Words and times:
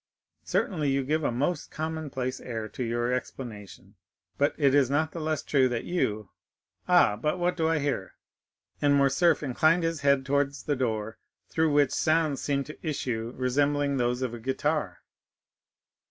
"Certainly 0.45 0.89
you 0.89 1.03
give 1.03 1.23
a 1.23 1.31
most 1.31 1.69
commonplace 1.69 2.39
air 2.39 2.67
to 2.67 2.83
your 2.83 3.13
explanation, 3.13 3.93
but 4.35 4.55
it 4.57 4.73
is 4.73 4.89
not 4.89 5.11
the 5.11 5.19
less 5.19 5.43
true 5.43 5.69
that 5.69 5.83
you——Ah, 5.83 7.15
but 7.17 7.37
what 7.37 7.55
do 7.55 7.69
I 7.69 7.77
hear?" 7.77 8.15
and 8.81 8.95
Morcerf 8.95 9.43
inclined 9.43 9.83
his 9.83 10.01
head 10.01 10.25
towards 10.25 10.63
the 10.63 10.75
door, 10.75 11.19
through 11.49 11.71
which 11.71 11.91
sounds 11.91 12.41
seemed 12.41 12.65
to 12.65 12.79
issue 12.83 13.33
resembling 13.35 13.97
those 13.97 14.23
of 14.23 14.33
a 14.33 14.39
guitar. 14.39 15.03